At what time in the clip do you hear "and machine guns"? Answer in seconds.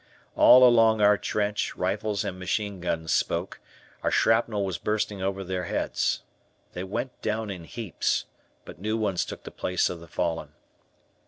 2.25-3.13